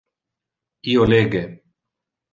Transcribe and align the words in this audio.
Io 0.93 1.05
lege. 1.13 1.43